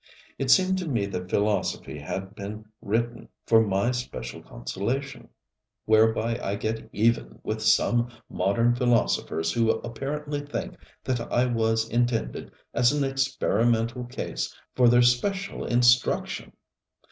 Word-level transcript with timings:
It 0.39 0.49
seemed 0.49 0.79
to 0.79 0.87
me 0.87 1.05
that 1.05 1.29
philosophy 1.29 1.99
had 1.99 2.33
been 2.33 2.65
written 2.81 3.29
for 3.45 3.61
my 3.61 3.91
special 3.91 4.41
consolation, 4.41 5.29
whereby 5.85 6.39
I 6.41 6.55
get 6.55 6.89
even 6.91 7.39
with 7.43 7.61
some 7.61 8.09
modern 8.27 8.73
philosophers 8.73 9.51
who 9.53 9.69
apparently 9.69 10.39
think 10.43 10.75
that 11.03 11.19
I 11.31 11.45
was 11.45 11.87
intended 11.87 12.51
as 12.73 12.91
an 12.91 13.03
experimental 13.03 14.05
case 14.05 14.51
for 14.73 14.89
their 14.89 15.03
special 15.03 15.63
instruction! 15.67 16.53